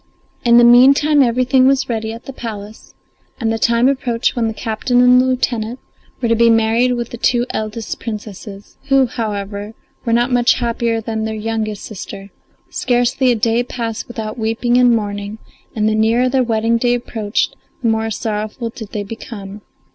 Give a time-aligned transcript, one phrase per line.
[0.43, 2.95] In the meantime everything was ready at the palace,
[3.39, 5.77] and the time approached when the captain and lieutenant
[6.19, 11.01] were to be married with the two eldest Princesses, who, however, were not much happier
[11.01, 12.31] than their youngest sister;
[12.71, 15.37] scarcely a day passed without weeping and mourning,
[15.75, 19.61] and the nearer the wedding day approached the more sorrowful did they become.